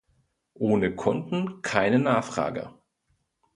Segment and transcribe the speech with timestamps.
[0.55, 2.73] Ohne Kunden, keine Nachfrage.